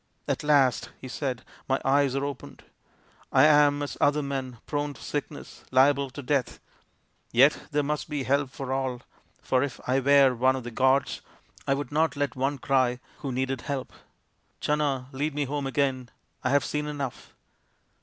"At 0.27 0.41
last," 0.43 0.89
he 0.99 1.07
said," 1.07 1.45
my 1.69 1.79
eyes 1.85 2.15
are 2.15 2.25
opened. 2.25 2.63
I 3.31 3.43
am 3.45 3.83
as 3.83 3.97
other 4.01 4.23
men, 4.23 4.57
prone 4.65 4.95
to 4.95 5.01
sickness, 5.03 5.63
liable 5.69 6.09
to 6.09 6.23
death. 6.23 6.59
Yet 7.31 7.67
there 7.69 7.83
must 7.83 8.09
be 8.09 8.23
help 8.23 8.49
for 8.49 8.73
all, 8.73 9.03
for 9.43 9.61
if 9.61 9.79
I 9.85 9.99
were 9.99 10.33
one 10.33 10.55
of 10.55 10.63
the 10.63 10.71
gods 10.71 11.21
I 11.67 11.75
would 11.75 11.91
not 11.91 12.15
let 12.15 12.35
one 12.35 12.57
cry 12.57 12.93
who 13.19 13.31
THE 13.31 13.45
PRINCE 13.45 13.49
WONDERFUL 13.61 13.75
177 14.73 14.79
needed 14.79 14.85
help. 14.87 15.05
Channa, 15.05 15.07
lead 15.11 15.35
me 15.35 15.45
home 15.45 15.67
again. 15.67 16.09
I 16.43 16.49
have 16.49 16.65
seen 16.65 16.87
enough." 16.87 17.35